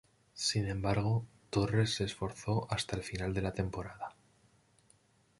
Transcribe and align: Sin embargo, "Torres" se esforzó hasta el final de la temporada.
Sin 0.33 0.67
embargo, 0.67 1.27
"Torres" 1.51 1.93
se 1.93 2.05
esforzó 2.05 2.65
hasta 2.71 2.95
el 2.95 3.03
final 3.03 3.35
de 3.35 3.43
la 3.43 3.53
temporada. 3.53 4.15